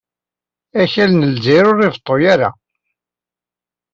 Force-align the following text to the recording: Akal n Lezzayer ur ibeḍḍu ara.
Akal 0.81 1.11
n 1.15 1.27
Lezzayer 1.35 1.65
ur 1.71 1.79
ibeḍḍu 1.87 2.15
ara. 2.33 2.49